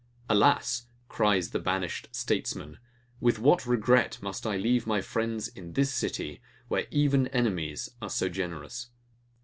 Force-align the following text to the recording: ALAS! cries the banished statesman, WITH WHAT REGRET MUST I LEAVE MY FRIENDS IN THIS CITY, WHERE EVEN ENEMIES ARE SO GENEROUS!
ALAS! 0.31 0.87
cries 1.07 1.51
the 1.51 1.59
banished 1.59 2.07
statesman, 2.11 2.79
WITH 3.19 3.37
WHAT 3.37 3.67
REGRET 3.67 4.17
MUST 4.23 4.47
I 4.47 4.57
LEAVE 4.57 4.87
MY 4.87 4.99
FRIENDS 4.99 5.49
IN 5.49 5.73
THIS 5.73 5.93
CITY, 5.93 6.41
WHERE 6.69 6.87
EVEN 6.89 7.27
ENEMIES 7.27 7.91
ARE 8.01 8.09
SO 8.09 8.27
GENEROUS! 8.27 8.87